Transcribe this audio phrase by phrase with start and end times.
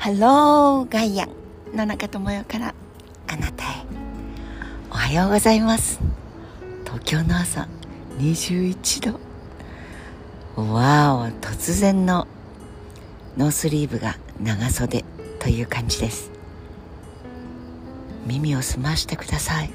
[0.00, 2.74] ハローガイアン野中智代から
[3.28, 3.84] あなたへ。
[4.90, 6.00] おはようございます。
[6.86, 7.68] 東京の朝
[8.16, 9.12] 21
[10.56, 10.64] 度。
[10.72, 12.26] わお突然の
[13.36, 15.04] ノースリーブが長袖
[15.38, 16.30] という感じです。
[18.26, 19.70] 耳を澄ましてください。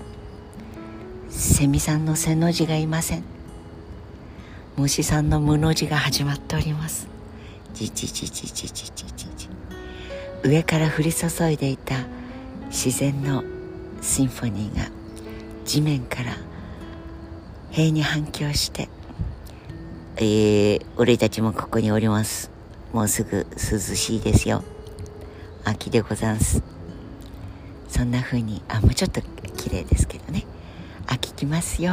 [1.30, 3.23] セミさんの背の字がいません。
[4.76, 7.07] 虫さんの無の字が始まっております。
[7.76, 9.34] じじじじじじじじ。
[10.45, 11.95] 上から降り注いでいた
[12.67, 13.44] 自然の
[13.99, 14.91] シンフォニーが
[15.66, 16.38] 地面から
[17.71, 18.88] 塀に反響して
[20.18, 22.49] えー、俺たちもここにおります。
[22.94, 24.63] もうすぐ涼しいですよ。
[25.66, 26.63] 秋でござんす。
[27.90, 29.21] そんな風にあもうちょっと
[29.57, 30.46] 綺麗ですけどね。
[31.07, 31.91] 秋来ますよ。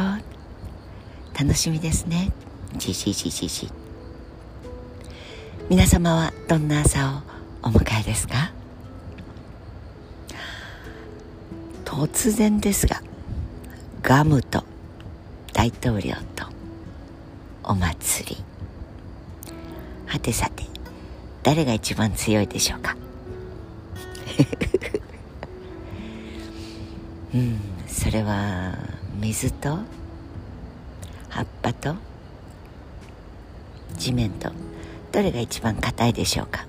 [1.37, 2.31] 楽しみですね。
[2.77, 3.69] じじじじじ
[5.69, 7.32] 皆様はどんな朝を
[7.63, 8.51] お迎えですか？
[11.85, 13.01] 突然ですが
[14.01, 14.63] ガムと
[15.53, 16.45] 大統領と
[17.63, 18.43] お祭り。
[20.07, 20.63] はてさて
[21.43, 22.95] 誰が一番強いでしょうか？
[27.33, 28.77] うんそれは
[29.19, 29.79] 水と
[31.29, 31.95] 葉っぱと
[33.97, 34.51] 地面と
[35.11, 36.65] どれが一番硬いでしょうか？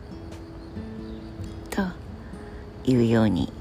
[2.86, 3.52] いうように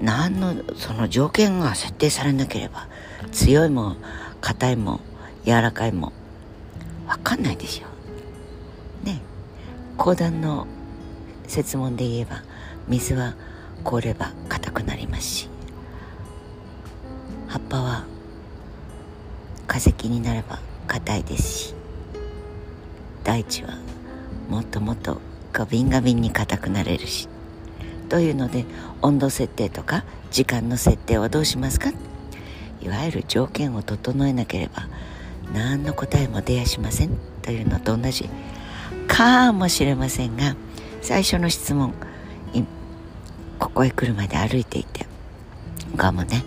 [0.00, 2.88] 何のその条件が設定されなければ
[3.32, 3.96] 強いも
[4.40, 5.00] 硬いも
[5.44, 6.12] 柔らかいも
[7.06, 9.20] 分かんないでしょね
[9.96, 10.66] 講談の
[11.46, 12.42] 説問で言えば
[12.88, 13.34] 水は
[13.82, 15.48] 凍れば硬くなりますし
[17.48, 18.04] 葉っぱは
[19.66, 21.74] 化石になれば硬いですし
[23.22, 23.78] 大地は
[24.48, 25.20] もっともっと
[25.52, 27.28] ガビンガビンに硬くなれるし
[28.08, 28.64] というので
[29.02, 31.90] 温度設定とか時間の設定はどうしますか？
[32.80, 34.88] いわゆる条件を整えなければ
[35.52, 37.18] 何の答えも出やしません。
[37.42, 38.28] というのと同じ
[39.06, 40.56] かもしれませんが
[41.02, 41.92] 最初の質問
[43.58, 45.06] ここへ来るまで歩いていて
[45.94, 46.42] ガムね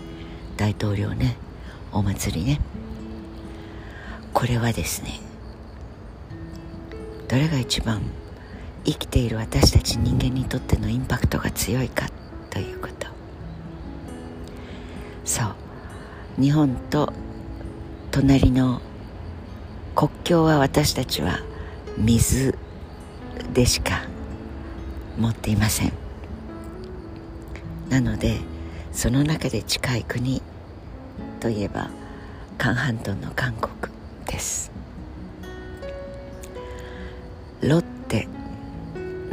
[0.56, 1.36] 大統領ね
[1.92, 2.60] お祭りね
[4.34, 5.20] これはですね
[7.28, 8.02] どれが一番
[8.88, 12.08] 生きている私たち人間にとってのインパクトが強いか
[12.48, 13.06] ということ。
[15.26, 16.40] そう。
[16.40, 17.12] 日本と
[18.10, 18.80] 隣の
[19.94, 21.40] 国境は私たちは
[21.98, 22.56] 水
[23.52, 24.06] でしか
[25.18, 25.92] 持っていません。
[27.90, 28.38] なので
[28.92, 30.40] その中で近い国
[31.40, 31.90] といえば
[32.56, 33.92] 韓半島の韓国
[34.24, 34.72] です。
[37.60, 37.97] ロッ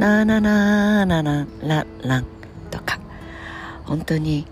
[0.06, 2.26] なーななななララン
[2.70, 3.00] とか
[3.86, 4.46] 本当に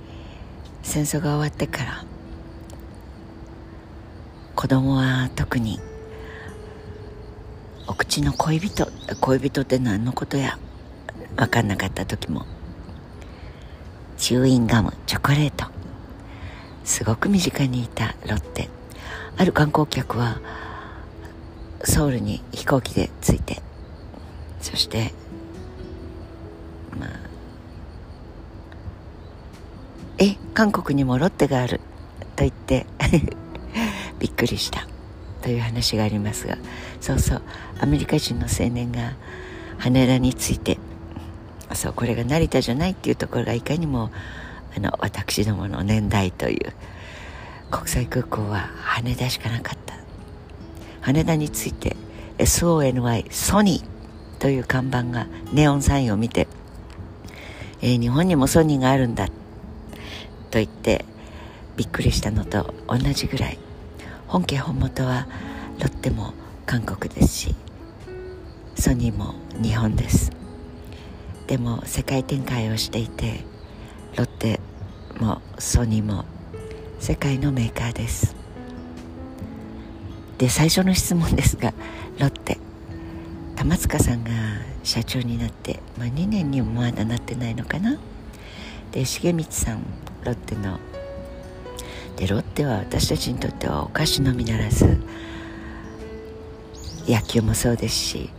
[0.83, 2.05] 戦争が終わってから
[4.57, 5.79] 子供は特に
[7.87, 8.89] お口の恋人
[9.21, 10.59] 恋人って何のことや
[11.37, 12.47] 分かんなかった時も
[14.17, 15.67] チューインガムチョコレート
[16.83, 18.69] すごく身近にいたロッテ。
[19.37, 20.39] ある観光客は
[21.83, 23.63] ソウルに飛行機で着いて。
[24.61, 25.13] そして
[26.95, 27.09] まあ
[30.19, 31.81] え韓国にもロッテがある
[32.37, 32.87] と言って
[34.19, 34.87] びっくりした
[35.43, 36.57] という話がありますが
[37.01, 37.43] そうそう
[37.81, 39.15] アメリカ人の青年が
[39.79, 40.79] 羽田に着いて
[41.73, 44.11] そうこれが成田じゃないっていうところがいかにも
[44.77, 46.73] あの私どもの年代という
[47.71, 49.95] 国際空港は羽田しかなかった。
[51.05, 51.97] 羽田に着いて
[52.39, 56.49] SONY ソニーという看板がネオンサインを見て、
[57.85, 59.29] えー、日本にもソニーがあるんだ。
[59.29, 59.33] と
[60.53, 61.05] 言って
[61.77, 63.59] びっくりしたのと同じぐらい。
[64.27, 65.29] 本家本元は
[65.79, 66.33] ロッテも
[66.65, 67.55] 韓国ですし
[68.75, 70.33] ソニーも日本です。
[71.47, 73.45] でも世界展開をしていて
[74.17, 74.61] ロッテ
[75.21, 76.25] もソニーも
[77.01, 78.35] 世界のメーカーです。
[80.39, 81.75] で最初の質問ですが
[82.19, 82.64] ロッテ。
[83.57, 84.31] 玉塚さんが
[84.83, 87.99] 社長になって、まあ、2年にもまだなってないのかな？
[88.93, 89.83] で重光さん
[90.25, 90.79] ロッテの。
[92.17, 95.01] でロッテは私たちにとってはお菓子のみならず
[97.09, 98.31] 野球もそうですし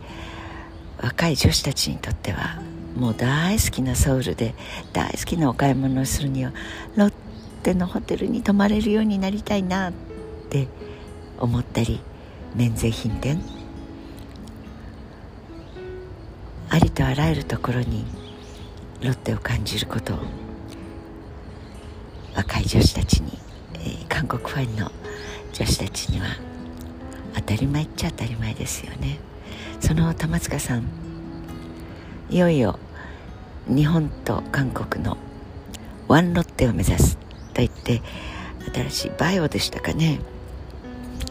[0.98, 2.58] 若い女子たちにとっては
[2.96, 4.54] もう大好きなソウルで
[4.94, 6.52] 大好きなお買い物をするには
[6.96, 7.12] ロッ
[7.62, 9.92] テのホテルに泊まれるようになりたいなっ
[10.48, 10.68] て
[11.38, 12.00] 思ったり
[12.54, 13.42] 免税品店
[16.76, 18.04] ありとあらゆるところに
[19.02, 20.18] ロッテを感じることを
[22.34, 23.38] 若い女子たちに、
[23.76, 24.92] えー、韓国ファンの
[25.54, 26.26] 女子たちには
[27.34, 29.18] 当たり前っちゃ当たり前ですよね。
[29.80, 30.84] その玉塚さん
[32.28, 32.78] いよいよ
[33.66, 35.16] 日本と韓国の
[36.08, 37.22] ワンロッテを目指すと
[37.62, 38.02] 言って
[38.74, 40.20] 新しいバイオでしたかね。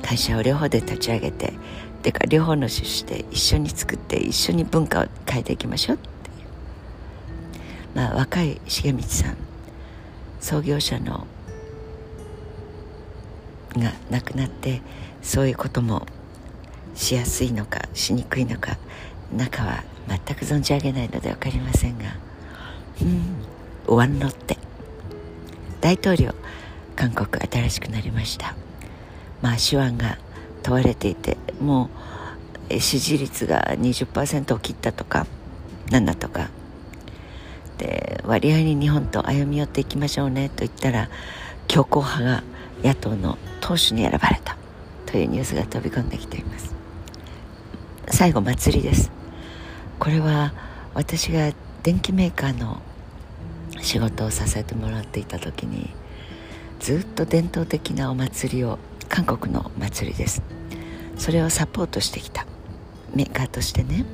[0.01, 1.53] 会社を両方で立ち上げて
[2.06, 6.48] ていうか両方の出資で一緒に作って一緒に文化を変えていきましょうっていう。
[7.96, 9.38] まあ若い重光さん
[10.40, 11.25] 創業者の
[13.75, 14.81] が亡くなって
[15.24, 16.06] そういうことも
[16.94, 18.78] しやすいのかしにくいのか
[19.36, 22.06] 中は全く存じ上げないので分かりませんが。
[23.01, 23.06] う
[23.94, 24.58] んワンロッテ
[25.81, 26.34] 大統領
[26.96, 28.56] 韓国新しくなりました。
[29.42, 30.19] まあ手腕が
[30.65, 31.91] 問われていても
[32.71, 35.27] う支持率が20%を切ったとか
[35.91, 36.50] 何だとか。
[37.77, 41.09] で割合に日本と歩み寄っていきましょうねと言ったら
[41.67, 42.44] 強硬派が
[42.81, 44.57] 野党の党首に選ばれた
[45.06, 46.73] というニュースが飛び込んできています。
[48.07, 49.12] 最後祭りです。
[50.00, 50.53] これは
[50.94, 51.51] 私が
[51.83, 52.81] 電機メーカーの
[53.81, 55.94] 仕事をさせてもらっていた時に
[56.79, 58.79] ずっと伝統的なお祭りを
[59.10, 60.42] 韓国の祭りです。
[61.18, 62.46] それをサポートしてきた。
[63.13, 64.06] メーカーとしてね。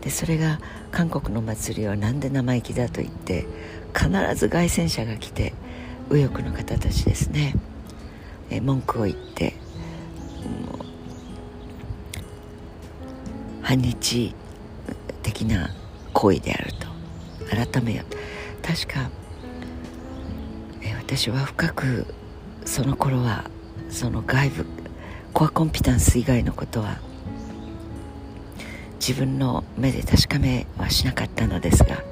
[0.00, 0.60] でそれが
[0.90, 3.46] 韓国の祭りは何で生意気だと言って
[3.96, 5.52] 必ず凱旋者が来て
[6.10, 7.54] 右翼の方たちですね。
[8.50, 9.54] え文句を言って
[13.62, 14.34] 反日
[15.22, 15.70] 的な
[16.12, 16.92] 行為であると。
[17.52, 18.04] 改めよ
[18.62, 19.10] 確か
[20.80, 22.06] え私は深く
[22.64, 23.44] その頃は
[23.92, 24.66] その外部
[25.34, 26.98] コアコンピタンス以外のことは
[28.94, 32.02] 自分の目で確かめはしなかったのですが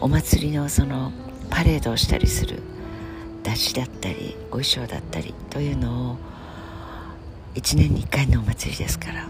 [0.00, 1.12] お祭りのその
[1.50, 2.60] パレードをしたりする
[3.44, 6.16] 出しだったりお衣装だったりというのを
[7.54, 9.28] 1年に1回のお祭りですから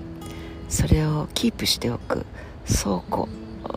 [0.71, 2.25] それをキープしておく
[2.67, 3.29] 倉庫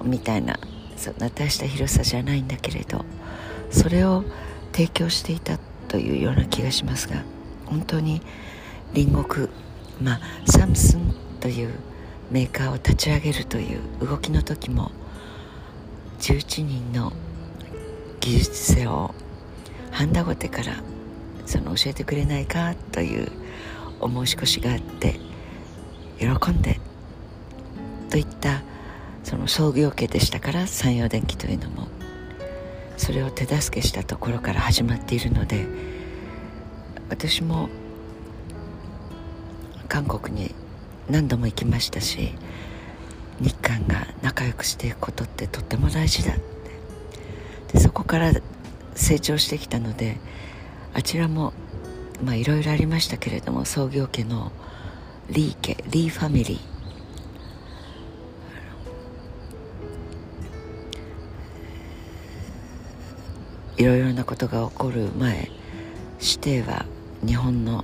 [0.03, 0.57] みたいな
[0.95, 3.03] そんな大した広さじゃないんだけれど
[3.69, 4.23] それを
[4.71, 5.59] 提供していた
[5.89, 7.23] というような気がしますが
[7.67, 8.21] 本当に
[8.93, 9.49] 隣国
[10.01, 11.73] まあサムスンという
[12.31, 14.91] メーカーを立ち上げるという動きの時も
[16.19, 17.13] 11人の
[18.19, 19.13] 技術者を
[19.91, 20.73] ハンダゴテから
[21.45, 23.31] その教えてくれないかという
[23.99, 25.19] お申し越しがあって
[26.19, 26.79] 喜んで
[28.09, 28.63] といった
[29.23, 31.87] その創業家でしたから山陽電機というのも
[32.97, 35.65] それを手助けしたところから始まっているので
[37.09, 37.69] 私も
[39.87, 40.53] 韓国に
[41.09, 42.35] 何度も行きましたし
[43.39, 46.41] 日韓が仲良くしていくことってとっても大事だって。
[47.73, 48.31] でそこから
[48.95, 50.17] 成長してきたので
[50.93, 51.53] あちらも
[52.23, 54.51] まあいろいろありましたけれども創業家の
[55.29, 56.77] リー家リーファミリー。
[63.77, 65.51] いろいろなことが起こる前
[66.19, 66.87] 指定は
[67.25, 67.83] 日本の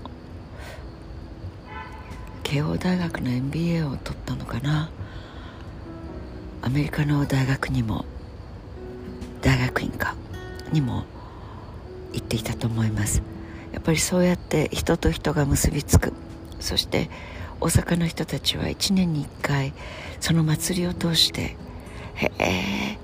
[2.43, 4.89] 慶応大学の MBA を取ったのかな？
[6.61, 8.05] アメリカの大学にも
[9.41, 10.15] 大学院か
[10.71, 11.03] にも
[12.13, 13.21] 行っていたと思います。
[13.71, 16.13] やっぱりそうやって人と人が結びつく。
[16.59, 17.09] そして
[17.59, 19.73] 大阪の人たちは1年に1回
[20.19, 21.57] その祭りを通して
[22.15, 22.97] へえ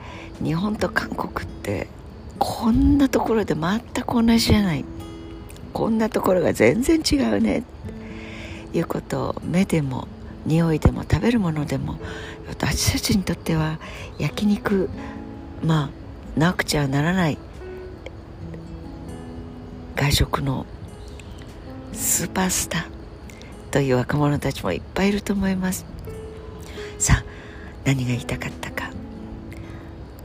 [0.43, 1.87] 日本と韓国って
[2.37, 4.85] こんなところで全く同じじゃない。
[5.73, 7.63] こんなところが全然違うね。
[8.73, 10.07] いうことを目でも
[10.45, 11.97] 匂いでも食べるものでも
[12.47, 13.79] 私たちにとっては
[14.19, 14.89] 焼肉
[15.63, 15.89] ま
[16.37, 17.37] あなくちゃならない
[19.95, 20.65] 外食の
[21.93, 22.89] スーパースター
[23.71, 25.85] という若者たちもいっぱいいると思います。
[26.97, 27.23] さあ
[27.85, 28.91] 何が言いたかったか。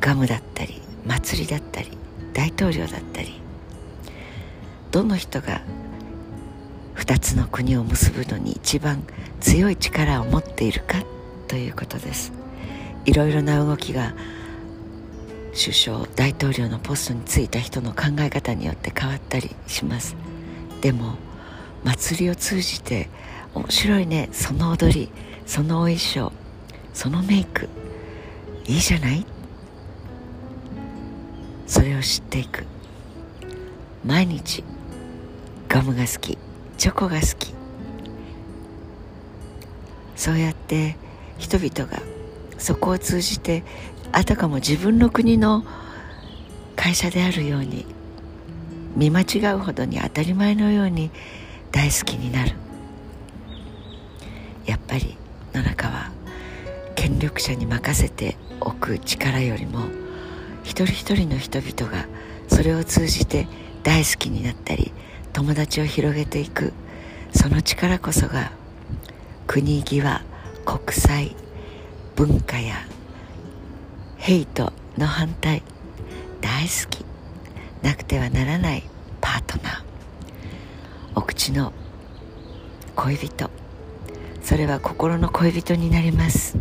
[0.00, 1.96] ガムだったり祭りだったり
[2.34, 3.40] 大統領だったり
[4.94, 5.60] どの人が
[6.94, 9.02] 2つの国を結ぶのに一番
[9.40, 11.02] 強い力を持っているか
[11.48, 12.32] ということです。
[13.04, 14.14] いろいろな動きが
[15.52, 20.14] 首相大統領のポストに就いた人の考え方によって変わったりします。
[20.80, 21.16] でも
[21.82, 23.08] 祭りを通じて
[23.52, 25.10] 面白いねその踊り
[25.44, 26.30] そのお衣装
[26.92, 27.68] そのメイク
[28.64, 29.26] いいじゃない？
[31.66, 32.64] それを知っていく。
[34.04, 34.62] 毎日
[35.68, 36.38] ガムが好き。
[36.76, 37.54] チョコが好き。
[40.16, 40.96] そうやって
[41.38, 42.00] 人々が
[42.58, 43.64] そこを通じて
[44.12, 45.64] あたかも自分の国の
[46.76, 47.84] 会社であるように
[48.96, 51.10] 見間違うほどに当たり前のように
[51.72, 52.52] 大好きになる。
[54.66, 55.16] やっぱり
[55.52, 56.10] 野中は
[56.94, 59.80] 権力者に任せておく力よりも
[60.62, 62.06] 一人一人の人々が
[62.48, 63.46] それを通じて
[63.82, 64.92] 大好きになったり
[65.34, 66.72] 友達を広げていく。
[67.32, 68.52] その力こそが
[69.48, 70.22] 国際
[70.64, 71.36] 国際
[72.14, 72.76] 文化や
[74.16, 75.62] ヘイトの反対。
[76.40, 77.04] 大好き。
[77.82, 78.84] なくてはならない
[79.20, 79.82] パートナー。
[81.16, 81.72] お口の
[82.94, 83.50] 恋人。
[84.40, 86.56] それは心の恋人になります。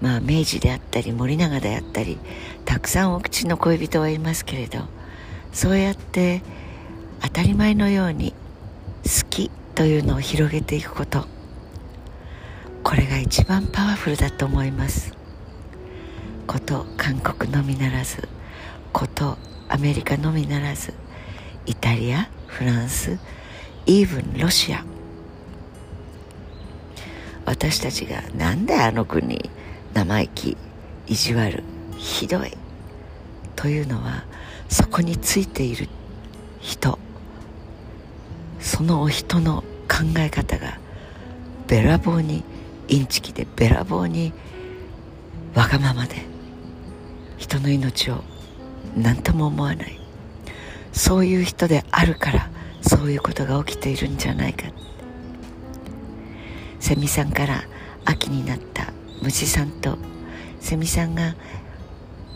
[0.00, 2.18] まあ明治であったり森永であったり
[2.64, 4.80] たくさんお口の恋人はいますけれど
[5.52, 6.42] そうやって
[7.22, 8.34] 当たり前のように
[9.04, 11.26] 好きというのを広げていくこと。
[12.82, 15.14] これが一番パワフルだと思います。
[16.46, 18.28] こと韓国のみならず
[18.92, 19.38] こと
[19.68, 20.92] アメリカのみならず
[21.64, 23.18] イタリアフランス
[23.86, 24.84] イーブンロシア。
[27.46, 29.50] 私たちがなんであの国
[29.94, 30.56] 生意気
[31.06, 31.62] 意地悪
[31.96, 32.52] ひどい
[33.56, 34.24] というのは
[34.68, 35.88] そこについている
[36.60, 36.98] 人。
[38.62, 40.78] そのお人の考え方が
[41.66, 42.44] べらぼうに
[42.88, 44.32] インチキでべらぼうに
[45.54, 46.16] わがままで
[47.36, 48.22] 人の命を
[48.96, 49.98] 何とも思わない。
[50.92, 52.50] そういう人であるから
[52.82, 54.66] そういうことが起きているんじゃないか。
[56.78, 57.62] セミさんから
[58.04, 58.92] 秋になった
[59.22, 59.98] 虫さんと
[60.60, 61.34] セミさんが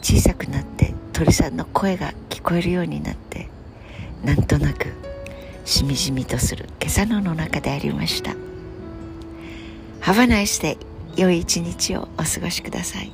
[0.02, 3.48] 小さくなって鳥さんの声が聞こえるようになって
[4.24, 5.05] なんとなく
[5.66, 8.30] しみじみとする今朝のの中でありました。
[10.00, 10.78] Have a nice day
[11.16, 13.12] 良い一日をお過ごしください。